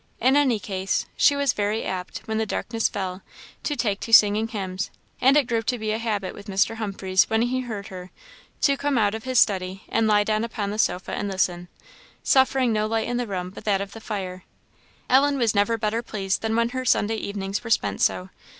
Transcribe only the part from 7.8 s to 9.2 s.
her, to come out